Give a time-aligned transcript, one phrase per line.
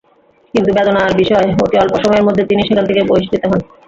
[0.53, 3.59] কিন্তু বেদনার বিষয়, অতি অল্প সময়ের মধ্যে তিনি সেখান থেকে বহিষ্কৃত হন।